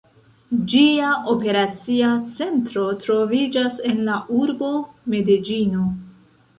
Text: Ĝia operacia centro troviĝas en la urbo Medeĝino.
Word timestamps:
Ĝia 0.69 1.11
operacia 1.33 2.09
centro 2.39 2.87
troviĝas 3.05 3.79
en 3.93 4.05
la 4.11 4.19
urbo 4.43 4.75
Medeĝino. 5.15 5.89